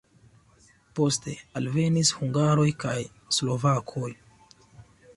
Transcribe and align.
Poste 0.99 1.35
alvenis 1.61 2.13
hungaroj 2.21 2.67
kaj 2.87 2.97
slovakoj. 3.41 4.15